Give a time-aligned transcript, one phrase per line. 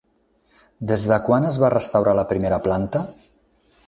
[0.91, 3.03] Des de quan es va restaurar la primera planta?